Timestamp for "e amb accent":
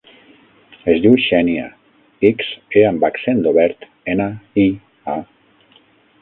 2.81-3.45